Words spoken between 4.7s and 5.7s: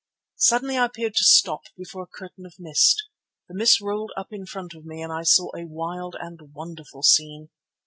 of me and I saw a